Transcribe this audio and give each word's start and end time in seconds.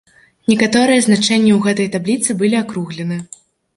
Некаторыя 0.51 1.03
значэнні 1.07 1.51
ў 1.57 1.61
гэтай 1.67 1.91
табліцы 1.97 2.39
былі 2.41 2.55
акруглены. 2.65 3.23